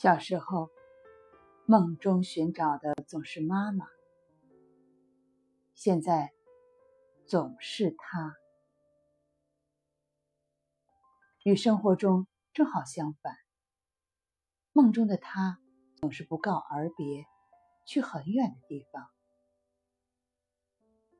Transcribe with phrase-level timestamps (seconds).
[0.00, 0.70] 小时候，
[1.66, 3.86] 梦中寻找的总是妈妈，
[5.74, 6.32] 现在
[7.26, 8.34] 总是他。
[11.44, 13.36] 与生活中正好相反，
[14.72, 15.60] 梦中的他
[15.96, 17.26] 总是不告而别，
[17.86, 19.06] 去很远的地方。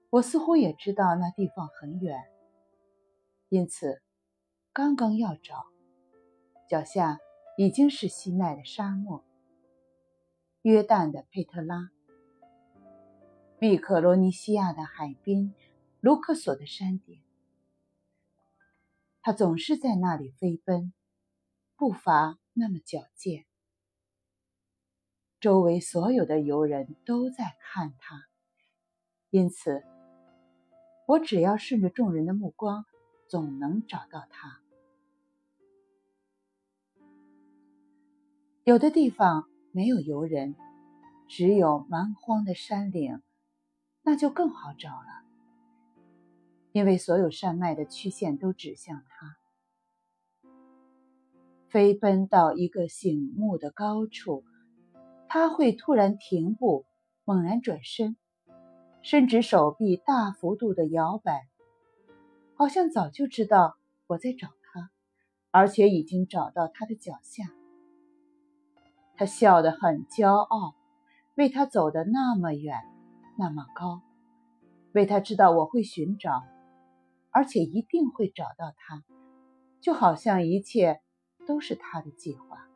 [0.08, 2.18] 我似乎也知道那地方很远，
[3.50, 4.00] 因此
[4.72, 5.66] 刚刚要找，
[6.66, 7.18] 脚下。
[7.60, 9.22] 已经是西奈的沙漠，
[10.62, 11.90] 约旦的佩特拉，
[13.58, 15.54] 密克罗尼西亚的海滨，
[16.00, 17.20] 卢克索的山顶。
[19.20, 20.94] 他总是在那里飞奔，
[21.76, 23.44] 步伐那么矫健。
[25.38, 28.24] 周围所有的游人都在看他，
[29.28, 29.84] 因此，
[31.06, 32.86] 我只要顺着众人的目光，
[33.28, 34.62] 总能找到他。
[38.70, 40.54] 有的地方没有游人，
[41.26, 43.20] 只有蛮荒的山岭，
[44.04, 45.24] 那就更好找了，
[46.70, 49.36] 因为所有山脉的曲线都指向它。
[51.68, 54.44] 飞奔到一个醒目的高处，
[55.26, 56.84] 他会突然停步，
[57.24, 58.16] 猛然转身，
[59.02, 61.48] 伸直手臂，大幅度的摇摆，
[62.54, 63.76] 好像早就知道
[64.06, 64.92] 我在找他，
[65.50, 67.52] 而且已经找到他的脚下。
[69.20, 70.74] 他笑得很骄傲，
[71.34, 72.74] 为他走得那么远，
[73.36, 74.00] 那么高，
[74.94, 76.42] 为他知道我会寻找，
[77.30, 79.04] 而且一定会找到他，
[79.78, 81.02] 就好像一切
[81.46, 82.66] 都是他的计划。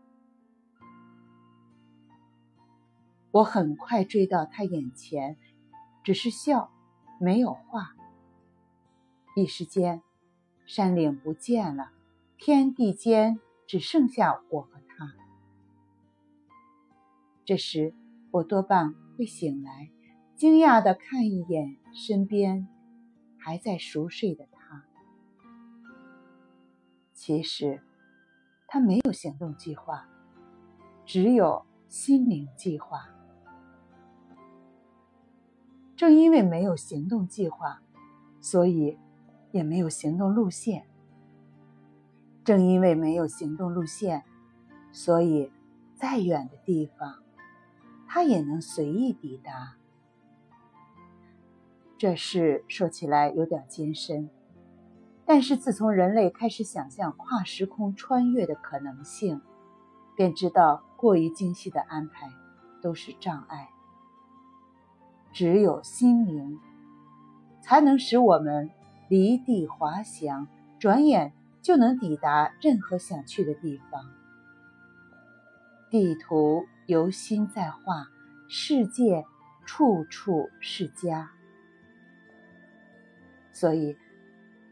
[3.31, 5.39] 我很快追到他眼前，
[6.03, 6.70] 只是笑，
[7.19, 7.95] 没有话。
[9.34, 10.03] 一时间，
[10.67, 11.91] 山岭不见了，
[12.37, 14.73] 天地间只剩下我。
[17.44, 17.93] 这时，
[18.31, 19.91] 我多半会醒来，
[20.34, 22.66] 惊讶地看一眼身边
[23.38, 24.84] 还在熟睡的他。
[27.12, 27.82] 其实，
[28.66, 30.09] 他没有行动计划，
[31.05, 33.10] 只有心灵计划。
[35.97, 37.82] 正因为没有行动计划，
[38.41, 38.99] 所以
[39.53, 40.87] 也没有行动路线。
[42.43, 44.25] 正因为没有行动路线，
[44.93, 45.50] 所以
[45.94, 47.24] 再远的地方。
[48.14, 49.75] 他也能随意抵达。
[51.98, 54.30] 这事说起来有点艰深，
[55.26, 59.41] 但是自从人类开始想象跨时空穿越的可能性，
[60.16, 62.30] 便知道过于精细的安排
[62.80, 63.69] 都是障碍。
[65.32, 66.60] 只有心灵，
[67.60, 68.70] 才能使我们
[69.08, 70.46] 离地滑翔，
[70.78, 74.04] 转眼就能抵达任何想去的地方。
[75.94, 76.66] 地图。
[76.87, 78.09] 由心在画，
[78.47, 79.25] 世界
[79.65, 81.31] 处处是家，
[83.53, 83.97] 所以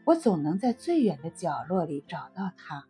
[0.05, 2.87] 我总能在最远的角落里找到他，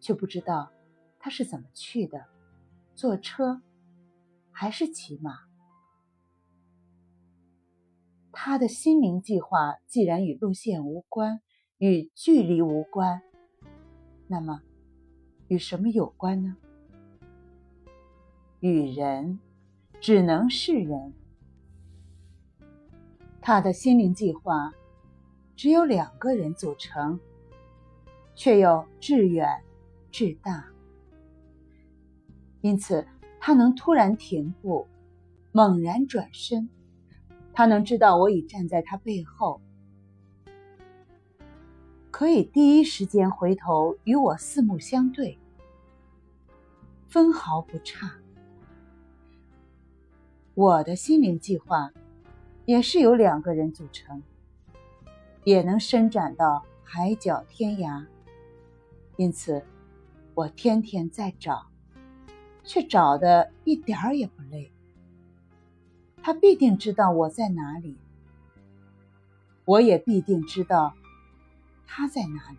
[0.00, 0.72] 却不知道
[1.20, 2.24] 他是怎么去的，
[2.96, 3.62] 坐车
[4.50, 5.38] 还是骑马。
[8.32, 11.40] 他的心灵计划既然与路线无关，
[11.78, 13.22] 与距离无关，
[14.26, 14.62] 那么
[15.46, 16.56] 与什么有关呢？
[18.60, 19.38] 与人，
[20.00, 21.12] 只能是人。
[23.40, 24.72] 他的心灵计划
[25.54, 27.20] 只有两个人组成，
[28.34, 29.62] 却又至远
[30.10, 30.66] 至大，
[32.60, 33.06] 因此
[33.38, 34.86] 他能突然停步，
[35.52, 36.68] 猛然转身。
[37.52, 39.60] 他能知道我已站在他背后，
[42.10, 45.38] 可以第一时间回头与我四目相对，
[47.06, 48.18] 分毫不差。
[50.56, 51.92] 我的心灵计划
[52.64, 54.22] 也是由两个人组成，
[55.44, 58.06] 也能伸展到海角天涯。
[59.16, 59.62] 因此，
[60.32, 61.66] 我天天在找，
[62.64, 64.72] 却找的一点儿也不累。
[66.22, 67.98] 他必定知道我在哪里，
[69.66, 70.94] 我也必定知道
[71.86, 72.56] 他在哪里。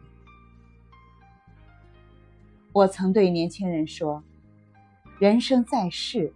[2.74, 4.24] 我曾对年轻人说
[5.18, 6.32] ：“人生在世。”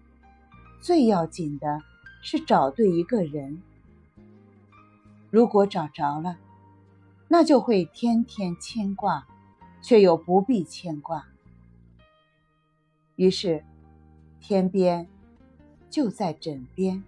[0.81, 1.79] 最要紧的
[2.23, 3.61] 是找对一个人。
[5.29, 6.37] 如果找着了，
[7.27, 9.27] 那就会天天牵挂，
[9.81, 11.27] 却又不必牵挂。
[13.15, 13.63] 于是，
[14.39, 15.07] 天边
[15.89, 17.03] 就在枕边，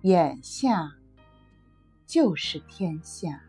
[0.00, 0.94] 眼下
[2.06, 3.42] 就是天下。